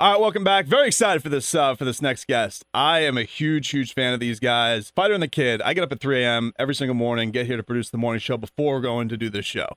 [0.00, 0.64] All right, welcome back.
[0.64, 2.64] Very excited for this uh, for this next guest.
[2.72, 4.88] I am a huge, huge fan of these guys.
[4.96, 5.60] Fighter and the Kid.
[5.60, 6.54] I get up at 3 a.m.
[6.58, 9.44] every single morning, get here to produce the morning show before going to do this
[9.44, 9.68] show.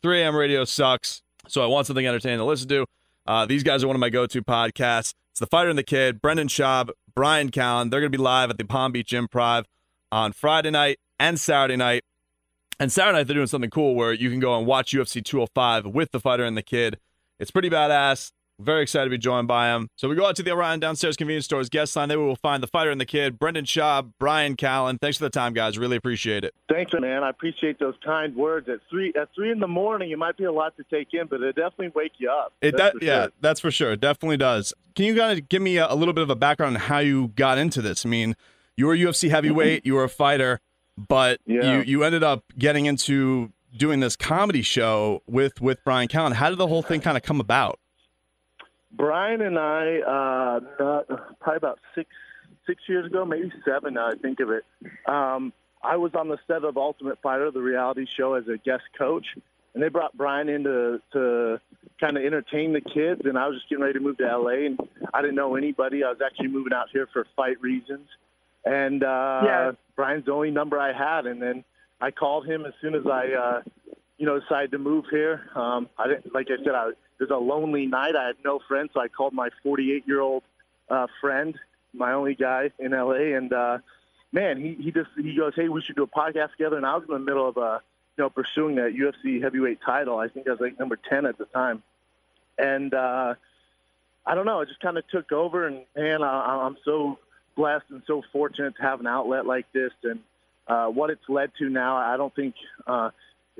[0.00, 0.34] 3 a.m.
[0.34, 2.86] radio sucks, so I want something entertaining to listen to.
[3.26, 5.12] Uh, these guys are one of my go-to podcasts.
[5.32, 6.22] It's the Fighter and the Kid.
[6.22, 7.90] Brendan Schaub, Bryan Callen.
[7.90, 9.66] They're going to be live at the Palm Beach Improv
[10.10, 12.02] on Friday night and Saturday night.
[12.80, 15.84] And Saturday night, they're doing something cool where you can go and watch UFC 205
[15.84, 16.98] with the fighter and the kid.
[17.38, 18.32] It's pretty badass.
[18.58, 19.88] Very excited to be joined by him.
[19.96, 22.08] So we go out to the Orion Downstairs Convenience Stores guest line.
[22.08, 24.98] There we will find the fighter and the kid, Brendan Schaub, Bryan Callen.
[24.98, 25.76] Thanks for the time, guys.
[25.76, 26.54] Really appreciate it.
[26.70, 27.22] Thanks, man.
[27.22, 28.68] I appreciate those kind words.
[28.70, 31.26] At three at three in the morning, it might be a lot to take in,
[31.26, 32.54] but it definitely wake you up.
[32.62, 33.32] It That's that, for yeah, sure.
[33.42, 33.92] that's for sure.
[33.92, 34.72] It definitely does.
[34.94, 37.28] Can you guys give me a, a little bit of a background on how you
[37.36, 38.06] got into this?
[38.06, 38.36] I mean,
[38.76, 40.60] you were a UFC heavyweight, you were a fighter,
[40.96, 41.78] but Yeah.
[41.78, 46.32] you you ended up getting into doing this comedy show with with Bryan Callen.
[46.32, 47.78] How did the whole thing kind of come about?
[48.92, 52.08] Bryan and I, uh, not, probably about six
[52.66, 53.94] six years ago, maybe seven.
[53.94, 54.64] Now I think of it.
[55.06, 58.82] Um, I was on the set of Ultimate Fighter, the reality show, as a guest
[58.98, 59.26] coach,
[59.74, 61.60] and they brought Bryan in to, to
[62.00, 63.22] kind of entertain the kids.
[63.24, 64.80] And I was just getting ready to move to LA, and
[65.14, 66.02] I didn't know anybody.
[66.02, 68.08] I was actually moving out here for fight reasons,
[68.64, 69.72] and uh, Yeah.
[69.94, 71.26] Bryan's the only number I had.
[71.26, 71.64] And then
[72.00, 73.62] I called him as soon as I, uh,
[74.18, 75.48] you know, decided to move here.
[75.54, 78.14] Um, I didn't, like I said, I, it was a lonely night.
[78.16, 80.42] I had no friends, so I called my 48 year old
[80.88, 81.58] uh, friend,
[81.92, 83.78] my only guy in LA, and uh,
[84.32, 86.76] man, he he just he goes, hey, we should do a podcast together.
[86.76, 87.78] And I was in the middle of uh,
[88.16, 90.18] you know, pursuing that UFC heavyweight title.
[90.18, 91.82] I think I was like number 10 at the time,
[92.58, 93.34] and uh,
[94.24, 95.66] I don't know, it just kind of took over.
[95.66, 97.18] And man, I, I'm so
[97.56, 100.20] blessed and so fortunate to have an outlet like this, and
[100.68, 101.96] uh, what it's led to now.
[101.96, 102.54] I don't think
[102.86, 103.10] uh,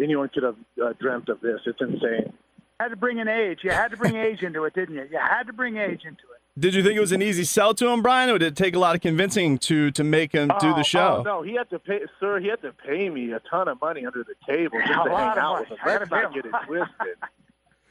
[0.01, 1.61] anyone could have uh, dreamt of this.
[1.67, 2.33] It's insane.
[2.79, 3.61] Had to bring an age.
[3.63, 5.09] You had to bring age into it, didn't you?
[5.11, 6.41] You had to bring age into it.
[6.59, 8.75] Did you think it was an easy sell to him, Bryan, or did it take
[8.75, 11.17] a lot of convincing to to make him do Oh, the show?
[11.19, 12.39] Oh, no, he had to pay, sir.
[12.41, 15.11] He had to pay me a ton of money under the table just A to
[15.13, 15.67] lot hang of out money.
[15.71, 15.79] with him.
[15.85, 17.17] I Let's not get it twisted.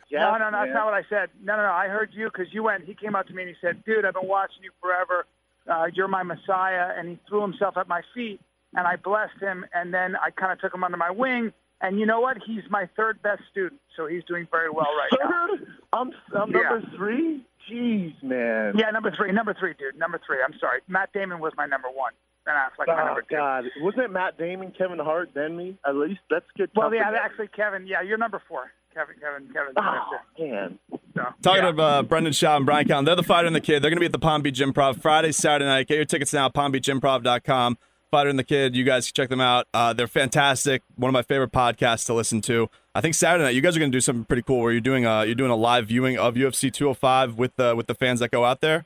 [0.08, 0.52] Yes, no, no, no, man.
[0.52, 1.30] that's not what I said.
[1.44, 1.72] No, no, no.
[1.72, 2.86] I heard you because you went.
[2.86, 5.26] He came up to me and he said, "Dude, I've been watching you forever.
[5.68, 8.40] Uh, you're my messiah." And he threw himself at my feet,
[8.76, 9.66] and I blessed him.
[9.74, 11.54] And then I kind of took him under my wing.
[11.82, 12.38] And you know what?
[12.46, 15.48] He's my third best student, so he's doing very well right now.
[15.58, 15.68] Third?
[15.94, 16.62] I'm, I'm Yeah.
[16.70, 17.46] number three.
[17.72, 18.74] Jeez, man.
[18.78, 20.38] Yeah, number three, number three, dude, number three.
[20.46, 22.14] I'm sorry, Matt Damon was my number one.
[22.46, 23.36] Ben Affleck, my Oh my number two.
[23.36, 25.78] God, wasn't it Matt Damon, Kevin Hart, then me?
[25.86, 26.70] At least that's good.
[26.76, 27.22] Well, yeah, company.
[27.24, 27.88] actually, Kevin.
[27.88, 28.72] Yeah, you're number four.
[28.94, 29.74] Kevin, Kevin, Kevin.
[29.76, 30.80] Oh man.
[31.16, 31.70] So, Talking yeah.
[31.70, 33.82] about uh, Brendan Schaub and Bryan Callen, they're the fighter and the kid.
[33.82, 35.88] They're going to be at the Palm Beach Improv Friday, Saturday night.
[35.88, 37.78] Get your tickets now, palmbeachimprov.com.
[38.16, 39.68] Fighter and the kid, you guys can check them out.
[39.74, 40.82] Uh, they're fantastic.
[40.96, 42.70] One of my favorite podcasts to listen to.
[42.96, 44.80] I think Saturday night you guys are going to do something pretty cool where you're
[44.80, 48.22] doing a you're doing a live viewing of UFC 205 with the with the fans
[48.22, 48.86] that go out there.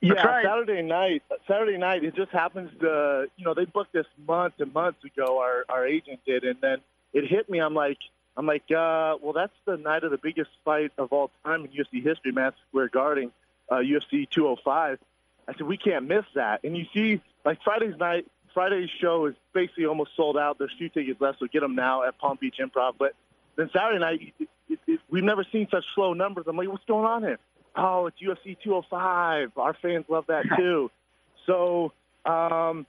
[0.00, 0.44] Yeah, right.
[0.44, 1.22] Saturday night.
[1.46, 2.02] Saturday night.
[2.02, 5.38] It just happens to, you know, they booked this months and months ago.
[5.38, 6.78] Our our agent did, and then
[7.12, 7.60] it hit me.
[7.60, 7.98] I'm like,
[8.36, 11.68] I'm like, uh, well, that's the night of the biggest fight of all time in
[11.68, 13.30] UFC history, Madison Square Garden,
[13.70, 14.98] uh, UFC 205.
[15.46, 16.64] I said we can't miss that.
[16.64, 18.26] And you see, like Friday's night,
[18.58, 20.58] Friday's show is basically almost sold out.
[20.58, 22.94] There's few tickets left, so get them now at Palm Beach Improv.
[22.98, 23.14] But
[23.54, 26.46] then Saturday night, it, it, it, we've never seen such slow numbers.
[26.48, 27.38] I'm like, what's going on here?
[27.76, 29.52] Oh, it's UFC 205.
[29.56, 30.90] Our fans love that too.
[31.46, 31.92] so
[32.26, 32.84] um,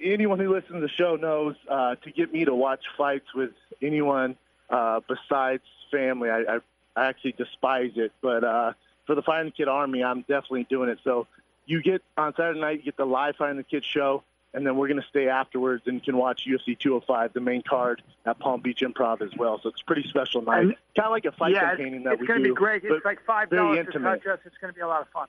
[0.00, 3.50] anyone who listens to the show knows uh, to get me to watch fights with
[3.82, 4.36] anyone
[4.68, 6.58] uh, besides family, I, I,
[6.94, 8.12] I actually despise it.
[8.22, 8.72] But uh,
[9.06, 11.00] for the Fighting Kid Army, I'm definitely doing it.
[11.02, 11.26] So
[11.66, 14.76] you get on Saturday night, you get the live Fighting the Kid show, and then
[14.76, 18.60] we're going to stay afterwards and can watch UFC 205, the main card at Palm
[18.60, 19.60] Beach Improv as well.
[19.62, 20.60] So it's a pretty special night.
[20.60, 22.54] And- kind of like a fight yeah, campaigning it's, that it's we going to do.
[22.54, 22.82] be great.
[22.84, 24.40] It's like five dollars touch us.
[24.44, 25.28] It's going to be a lot of fun.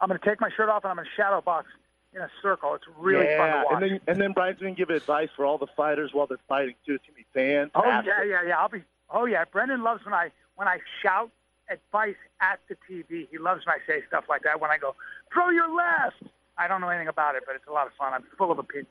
[0.00, 1.66] I'm going to take my shirt off and I'm going to shadow box
[2.14, 2.74] in a circle.
[2.74, 3.82] It's really yeah, fun to watch.
[3.82, 6.38] and then and then Brian's going to give advice for all the fighters while they're
[6.48, 6.94] fighting too.
[6.94, 8.58] It's going to be oh yeah, yeah, yeah.
[8.58, 8.82] I'll be.
[9.10, 11.30] Oh yeah, Brendan loves when I when I shout
[11.70, 13.28] advice at the TV.
[13.30, 14.60] He loves when I say stuff like that.
[14.60, 14.94] When I go,
[15.32, 16.22] throw your left.
[16.58, 18.12] I don't know anything about it, but it's a lot of fun.
[18.12, 18.88] I'm full of opinions.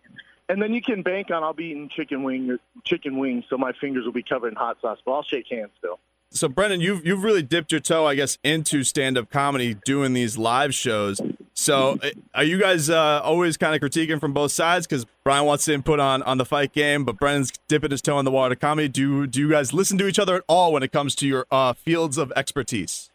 [0.50, 3.74] And then you can bank on I'll be eating chicken wing chicken wings, so my
[3.74, 5.00] fingers will be covered in hot sauce.
[5.06, 6.00] But I'll shake hands still.
[6.30, 10.38] So Brendan, you've you've really dipped your toe, I guess, into stand-up comedy, doing these
[10.38, 11.22] live shows.
[11.54, 14.86] So, uh, are you guys uh, always kind of critiquing from both sides?
[14.86, 18.20] Because Bryan wants to input on on the fight game, but Brendan's dipping his toe
[18.20, 18.88] in the water to comedy.
[18.90, 21.48] Do do you guys listen to each other at all when it comes to your
[21.50, 23.10] uh, fields of expertise?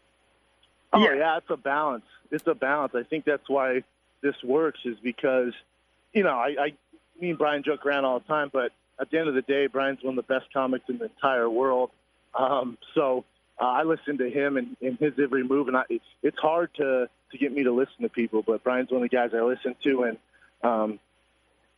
[0.91, 1.15] Oh yeah.
[1.15, 2.05] yeah, it's a balance.
[2.31, 2.93] It's a balance.
[2.95, 3.83] I think that's why
[4.23, 5.53] this works is because,
[6.13, 6.73] you know, I, I
[7.19, 9.67] me and Bryan joke around all the time, but at the end of the day,
[9.67, 11.91] Bryan's one of the best comics in the entire world.
[12.37, 13.25] Um, so
[13.61, 16.73] uh, I listen to him and, and his every move, and I, it's, it's hard
[16.77, 18.43] to to get me to listen to people.
[18.45, 20.17] But Bryan's one of the guys I listen to, and
[20.63, 20.99] um,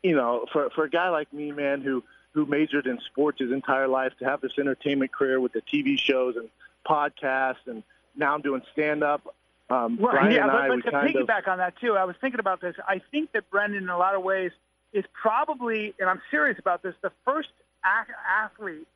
[0.03, 2.03] you know, for for a guy like me, man, who
[2.33, 5.97] who majored in sports his entire life, to have this entertainment career with the TV
[5.97, 6.49] shows and
[6.87, 7.83] podcasts, and
[8.15, 9.35] now I'm doing stand up.
[9.69, 10.11] Um, right.
[10.11, 12.75] Bryan yeah, but, but to piggyback of, on that too, I was thinking about this.
[12.87, 14.51] I think that Brendan, in a lot of ways,
[14.93, 17.49] is probably, and I'm serious about this, the first
[17.83, 18.87] athlete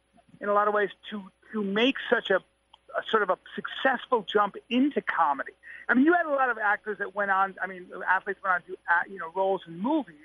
[0.42, 4.22] in a lot of ways to to make such a, a sort of a successful
[4.22, 5.54] jump into comedy.
[5.88, 7.56] I mean, you had a lot of actors that went on.
[7.62, 10.16] I mean, athletes went on to do you know roles in movies.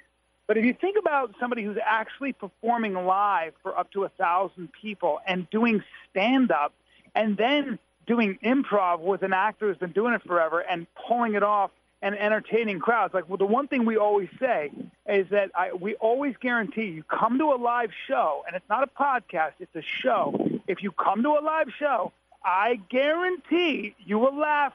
[0.47, 4.69] But if you think about somebody who's actually performing live for up to a thousand
[4.81, 6.75] people and doing stand up,
[7.15, 11.43] and then doing improv with an actor who's been doing it forever and pulling it
[11.43, 11.71] off
[12.03, 13.15] and entertaining crowds.
[13.15, 14.71] Like, well, the one thing we always say
[15.09, 18.83] is that I, we always guarantee you come to a live show, and it's not
[18.83, 20.61] a podcast, it's a show.
[20.69, 22.13] If you come to a live show,
[22.45, 24.75] I guarantee you will laugh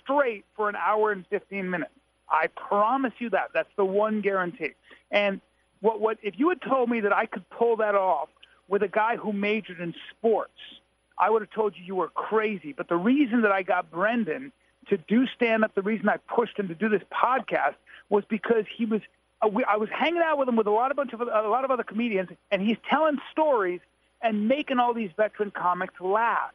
[0.00, 1.90] straight for an hour and 15 minutes.
[2.30, 3.50] I promise you that.
[3.54, 4.74] That's the one guarantee.
[5.10, 5.40] And
[5.80, 8.28] what, what if you had told me that I could pull that off
[8.68, 10.60] with a guy who majored in sports,
[11.18, 12.72] I would have told you you were crazy.
[12.72, 14.52] But the reason that I got Brendan
[14.88, 17.74] to do stand up, the reason I pushed him to do this podcast
[18.08, 19.00] was because he was.
[19.40, 21.64] Uh, I was hanging out with him with a lot of bunch of a lot
[21.64, 23.80] of other comedians, and he's telling stories
[24.20, 26.50] and making all these veteran comics laugh.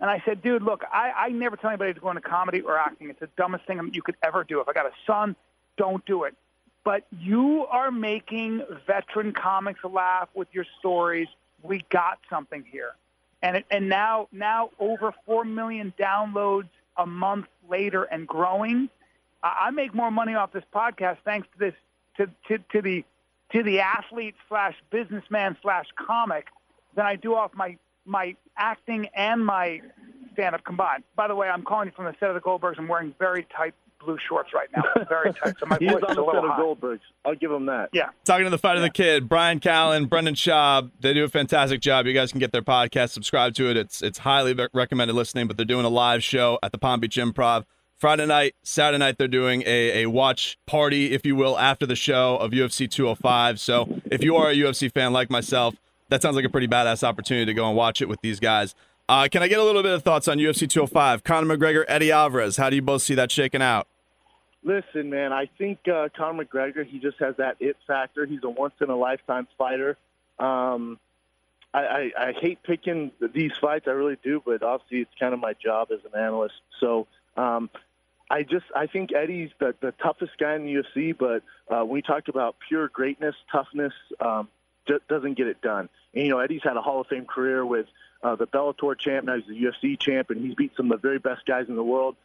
[0.00, 2.76] And I said, dude, look, I, I never tell anybody to go into comedy or
[2.76, 3.08] acting.
[3.08, 4.60] It's the dumbest thing you could ever do.
[4.60, 5.34] If I got a son,
[5.78, 6.34] don't do it.
[6.84, 11.28] But you are making veteran comics laugh with your stories.
[11.62, 12.92] We got something here.
[13.42, 18.88] And, it, and now, now over 4 million downloads a month later and growing.
[19.42, 21.74] I make more money off this podcast thanks to this
[22.16, 23.04] to, to, to the
[23.52, 26.46] to the athlete slash businessman slash comic
[26.96, 29.82] than I do off my my acting and my
[30.32, 31.04] stand up combined.
[31.14, 32.78] By the way, I'm calling you from the set of the Goldbergs.
[32.78, 33.74] I'm wearing very tight
[34.04, 34.82] blue shorts right now.
[35.08, 35.54] Very tight.
[35.58, 36.60] So my He's voice on is the a set little of high.
[36.60, 37.00] Goldbergs.
[37.24, 37.90] I'll give him that.
[37.92, 38.10] Yeah.
[38.24, 40.90] Talking to the fight of the kid, Bryan Callen, Brendan Schaub.
[41.00, 42.06] They do a fantastic job.
[42.06, 43.76] You guys can get their podcast, subscribe to it.
[43.76, 45.46] It's it's highly recommended listening.
[45.46, 47.64] But they're doing a live show at the Palm Beach Improv
[47.98, 49.18] Friday night, Saturday night.
[49.18, 53.58] They're doing a, a watch party, if you will, after the show of UFC 205.
[53.60, 55.74] So if you are a UFC fan like myself,
[56.08, 58.74] that sounds like a pretty badass opportunity to go and watch it with these guys.
[59.08, 61.22] Uh, can I get a little bit of thoughts on UFC 205?
[61.22, 62.56] Conor McGregor, Eddie Alvarez.
[62.56, 63.86] How do you both see that shaking out?
[64.64, 68.26] Listen, man, I think uh, Conor McGregor, he just has that it factor.
[68.26, 69.96] He's a once in a lifetime fighter.
[70.40, 70.98] Um,
[71.72, 75.38] I, I, I hate picking these fights, I really do, but obviously it's kind of
[75.38, 76.54] my job as an analyst.
[76.80, 77.06] So
[77.36, 77.70] um,
[78.28, 81.94] I just I think Eddie's the, the toughest guy in the UFC, but uh, when
[81.94, 84.48] we talk about pure greatness, toughness, um,
[84.86, 85.88] d- doesn't get it done.
[86.12, 87.86] And, you know, Eddie's had a Hall of Fame career with
[88.26, 91.08] uh, the Bellator champ, now he's the UFC champ, and he's beat some of the
[91.08, 92.16] very best guys in the world.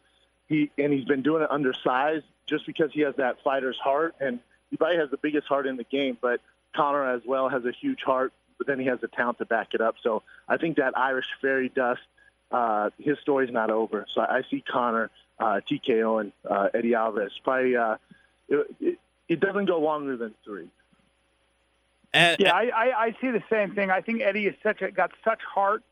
[0.48, 4.40] He and he's been doing it undersized just because he has that fighter's heart, and
[4.70, 6.18] he probably has the biggest heart in the game.
[6.20, 6.40] But
[6.74, 9.74] Conor as well has a huge heart, but then he has the talent to back
[9.74, 9.94] it up.
[10.02, 12.00] So I think that Irish fairy dust,
[12.50, 14.06] uh, his story's not over.
[14.12, 17.32] So I see Conor, uh, TKO, and uh, Eddie Alvarez.
[17.44, 17.96] Probably uh,
[18.48, 20.68] it, it, it doesn't go longer than three.
[22.12, 23.90] And, Yeah, I, I, I see the same thing.
[23.90, 25.82] I think Eddie is such a got such heart,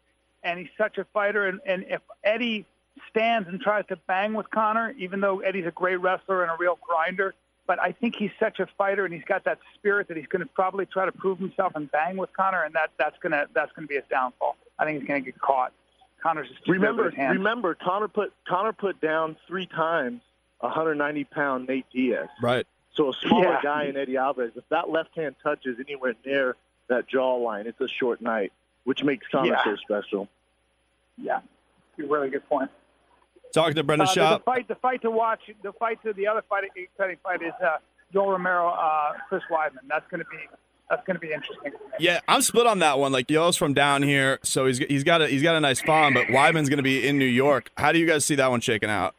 [0.43, 1.47] and he's such a fighter.
[1.47, 2.67] And, and if Eddie
[3.11, 6.57] stands and tries to bang with Conor, even though Eddie's a great wrestler and a
[6.59, 7.35] real grinder,
[7.67, 10.41] but I think he's such a fighter, and he's got that spirit that he's going
[10.43, 13.71] to probably try to prove himself and bang with Conor, and that that's gonna that's
[13.73, 14.57] gonna be his downfall.
[14.79, 15.73] I think he's going to get caught.
[16.23, 17.37] Conor's just Remember, his hands.
[17.39, 20.21] remember, Conor put Conor put down three times
[20.61, 22.29] 190 pound Nate Diaz.
[22.43, 22.67] right.
[22.95, 23.61] So a smaller Yeah.
[23.63, 26.57] guy in Eddie Alvarez, if that left hand touches anywhere near
[26.89, 28.53] that jaw line, it's a short night,
[28.85, 29.65] which makes Conor Yeah.
[29.65, 30.29] so special.
[31.19, 31.41] Yeah,
[31.99, 32.71] a really good point.
[33.53, 36.27] Talking to Brendan Uh, the, the fight, the fight to watch, the fight to the
[36.27, 37.79] other fight, exciting fight is uh,
[38.15, 39.89] Yoel Romero, uh, Chris Weidman.
[39.89, 40.39] That's going to be
[40.89, 41.73] that's going to be interesting.
[42.01, 43.13] Yeah, I'm split on that one.
[43.13, 46.15] Like Yo's from down here, so he's he's got a he's got a nice farm,
[46.15, 47.71] but Weidman's going to be in New York.
[47.77, 49.15] How do you guys see that one shaking out?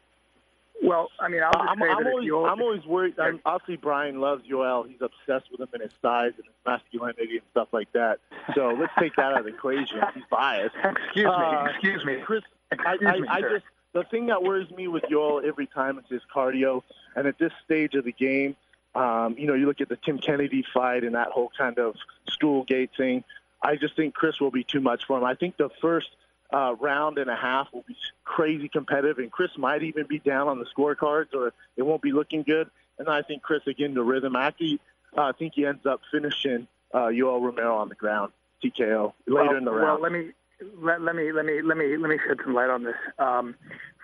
[0.92, 3.18] Well, I mean, I'll just I'm, say I'm that always, I'm always worried.
[3.18, 4.86] I'm, obviously, Bryan loves Yoel.
[4.86, 8.18] He's obsessed with him and his size and his masculinity and stuff like that.
[8.54, 10.00] So let's take that out of the equation.
[10.14, 10.74] He's biased.
[10.84, 11.32] Excuse me.
[11.32, 12.16] Uh, Excuse me.
[12.22, 13.50] Chris, Excuse I, me, I sir.
[13.54, 16.82] just the thing that worries me with Yoel every time is his cardio.
[17.16, 18.54] And at this stage of the game,
[18.94, 21.96] um, you know, you look at the Tim Kennedy fight and that whole kind of
[22.28, 23.24] stool gate thing.
[23.62, 25.24] I just think Chris will be too much for him.
[25.24, 26.10] I think the first
[26.52, 30.48] uh, round and a half will be crazy competitive, and Chris might even be down
[30.48, 32.70] on the scorecards, or it won't be looking good.
[32.98, 34.36] And I think Chris again the rhythm.
[34.36, 34.80] I actually
[35.16, 39.56] uh, think he ends up finishing uh, Yoel Romero on the ground, TKO later well,
[39.56, 39.84] in the round.
[39.84, 40.32] well, let me
[40.80, 42.96] let, let me let me let me let me shed some light on this.
[43.18, 43.54] Um,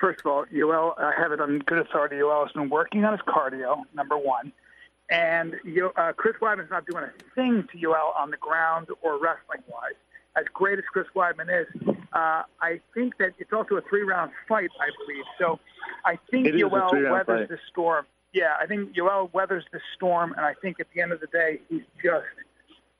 [0.00, 2.16] first of all, Yoel, I have it on good authority.
[2.16, 3.84] Yoel has been working on his cardio.
[3.94, 4.52] Number one,
[5.10, 9.14] and Yo, uh, Chris Weidman's not doing a thing to Yoel on the ground or
[9.14, 9.94] wrestling wise.
[10.36, 14.32] As great as Chris Weidman is, uh, I think that it's also a three round
[14.48, 14.70] fight.
[14.80, 15.58] I believe so.
[16.04, 17.48] I think Yoel weathers fight.
[17.48, 18.06] the storm.
[18.32, 21.26] Yeah, I think Yoel weathers the storm, and I think at the end of the
[21.28, 22.26] day, he's just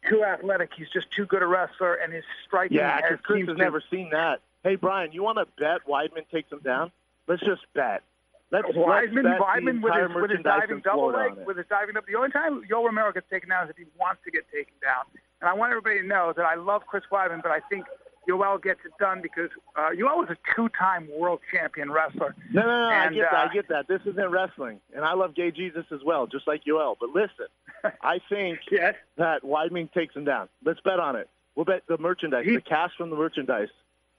[0.08, 0.70] too athletic.
[0.76, 4.10] He's just too good a wrestler, and his striking Yeah, because Chris has never seen
[4.10, 4.40] that.
[4.64, 6.90] Hey, Bryan, you want to bet Weidman takes him down?
[7.26, 8.02] Let's just bet.
[8.50, 12.06] Let's, Weidman, bet Weidman with his, with his diving double leg, with his diving double.
[12.10, 14.72] The only time Yoel Romero gets taken down is if he wants to get taken
[14.82, 15.04] down.
[15.40, 17.84] And I want everybody to know that I love Chris Weidman, but I think
[18.28, 22.34] Yoel gets it done because uh, Yoel was a two-time world champion wrestler.
[22.52, 22.90] No, no, no.
[22.90, 23.34] And, I get that.
[23.34, 23.88] uh, I get that.
[23.88, 26.96] This isn't wrestling, and I love Gay Jesus as well, just like Yoel.
[27.00, 27.46] But listen,
[28.02, 28.94] I think Yes.
[29.16, 30.48] that Weidman takes him down.
[30.64, 31.28] Let's bet on it.
[31.54, 33.68] We'll bet the merchandise, He- the cash from the merchandise.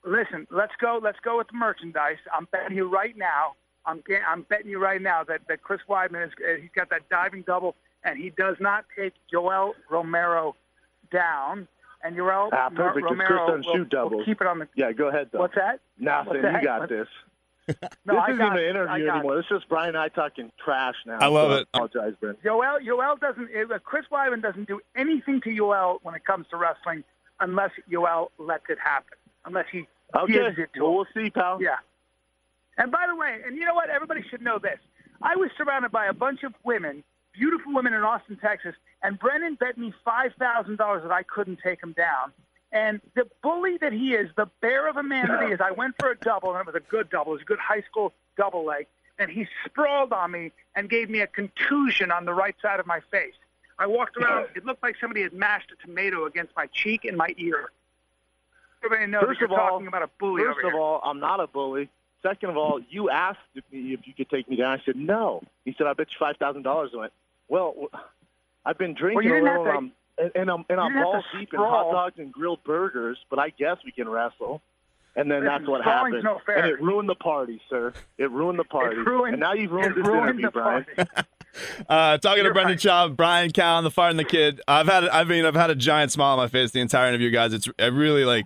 [0.05, 0.99] Listen, let's go.
[1.01, 2.17] Let's go with the merchandise.
[2.33, 3.53] I'm betting you right now.
[3.85, 7.09] I'm I'm betting you right now that, that Chris Weidman is uh, he's got that
[7.09, 7.75] diving double,
[8.05, 10.55] and he does not take Yoel Romero
[11.11, 11.67] down.
[12.03, 14.67] And Yoel Ah, perfect, 'cause Chris Romero doesn't will, shoot will keep it on the.
[14.75, 15.39] Yeah, go ahead though.
[15.39, 15.79] What's that?
[15.97, 16.29] Nothing.
[16.33, 16.61] what's that?
[16.61, 17.07] You got What- this.
[18.05, 18.65] No, this I isn't got an it.
[18.65, 19.39] I interview got anymore.
[19.39, 21.19] It's just Bryan and I talking trash now.
[21.21, 21.67] I love so it.
[21.73, 22.33] I apologize, Ben.
[22.43, 23.49] Yoel, Yoel doesn't.
[23.71, 27.03] uh, Chris Weidman doesn't do anything to Yoel when it comes to wrestling,
[27.41, 29.17] unless Yoel lets it happen.
[29.45, 30.33] Unless he Okay.
[30.33, 30.95] gives it to Well, him.
[30.95, 31.61] we'll see, pal.
[31.61, 31.75] Yeah.
[32.77, 33.89] And by the way, and you know what?
[33.91, 34.79] Everybody should know this.
[35.21, 37.03] I was surrounded by a bunch of women,
[37.33, 41.59] beautiful women in Austin, Texas, and Brendan bet me five thousand dollars that I couldn't
[41.63, 42.31] take him down.
[42.71, 45.71] And the bully that he is, the bear of a man that he is, I
[45.71, 47.31] went for a double, and it was a good double.
[47.31, 48.85] It was a good high school double leg,
[49.17, 52.85] and he sprawled on me and gave me a contusion on the right side of
[52.85, 53.33] my face.
[53.79, 54.49] I walked around.
[54.55, 57.71] It looked like somebody had mashed a tomato against my cheek and my ear.
[58.83, 60.79] Everybody knows First of you're all, talking about a bully First of here.
[60.79, 61.89] all, I'm not a bully.
[62.21, 63.39] Second of all, you asked
[63.71, 64.77] me if you could take me down.
[64.79, 65.41] I said no.
[65.65, 67.13] He said, "I bet you five thousand dollars." I went,
[67.47, 67.89] "Well,
[68.65, 71.13] I've been drinking you a little, to- um, and, and I'm and I'm didn't have
[71.13, 74.61] balls to deep in hot dogs and grilled burgers, but I guess we can wrestle."
[75.15, 76.57] And then Listen, that's what happened, no fair.
[76.59, 77.93] and it ruined the party, sir.
[78.19, 80.85] It ruined the party, ruined- and now you've ruined this ruined interview, the Bryan.
[80.95, 81.09] party.
[81.89, 82.79] Uh, talking to You're Brendan right.
[82.79, 84.61] Schaub, Bryan Callen, the fart and the kid.
[84.67, 87.31] I've had, I mean, I've had a giant smile on my face the entire interview,
[87.31, 87.53] guys.
[87.53, 88.45] It's a really like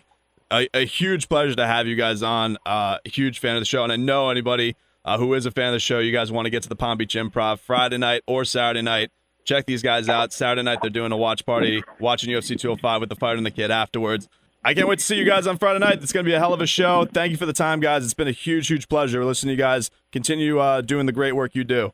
[0.50, 2.58] a, a huge pleasure to have you guys on.
[2.66, 5.68] Uh, huge fan of the show, and I know anybody uh, who is a fan
[5.68, 8.24] of the show, you guys want to get to the Palm Beach Improv Friday night
[8.26, 9.12] or Saturday night.
[9.46, 10.32] Check these guys out.
[10.32, 13.52] Saturday night, they're doing a watch party, watching UFC 205 with the fighter and the
[13.52, 14.30] kid afterwards.
[14.66, 16.02] I can't wait to see you guys on Friday night.
[16.02, 17.06] It's going to be a hell of a show.
[17.06, 18.06] Thank you for the time, guys.
[18.06, 19.92] It's been a huge, huge pleasure listening to you guys.
[20.14, 21.92] Continue uh, doing the great work you do.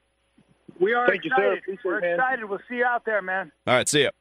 [0.79, 1.53] We are Thank you, sir.
[1.53, 1.58] excited.
[1.60, 2.46] Appreciate We're it, excited.
[2.46, 3.51] We'll see you out there, man.
[3.65, 4.12] All right, see you.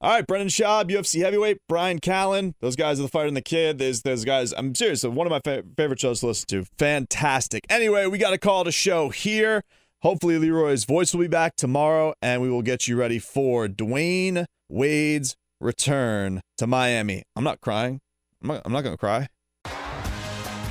[0.00, 2.54] All right, Brendan Schaub, UFC heavyweight, Bryan Callen.
[2.60, 3.78] Those guys are the fighter and the kid.
[3.78, 4.52] There's those guys.
[4.56, 5.02] I'm serious.
[5.04, 6.64] One of my fa- favorite shows to listen to.
[6.78, 7.66] Fantastic.
[7.68, 9.64] Anyway, we got to call it a show here.
[10.02, 14.44] Hopefully, Leroy's voice will be back tomorrow, and we will get you ready for Dwyane
[14.68, 17.24] Wade's return to Miami.
[17.34, 18.00] I'm not crying.
[18.40, 19.26] I'm not, I'm not going to cry.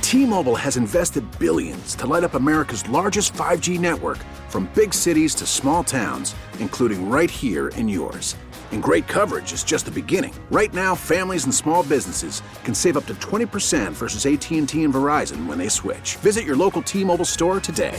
[0.00, 4.16] T-Mobile has invested billions to light up America's largest 5G network
[4.48, 8.34] from big cities to small towns, including right here in yours.
[8.72, 10.32] And great coverage is just the beginning.
[10.50, 15.44] Right now, families and small businesses can save up to 20% versus AT&T and Verizon
[15.44, 16.16] when they switch.
[16.16, 17.98] Visit your local T-Mobile store today.